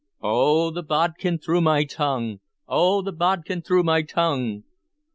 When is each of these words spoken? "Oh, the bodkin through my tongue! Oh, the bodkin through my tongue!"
"Oh, 0.23 0.71
the 0.71 0.81
bodkin 0.81 1.37
through 1.37 1.61
my 1.61 1.83
tongue! 1.83 2.39
Oh, 2.67 3.03
the 3.03 3.11
bodkin 3.11 3.61
through 3.61 3.83
my 3.83 4.01
tongue!" 4.01 4.63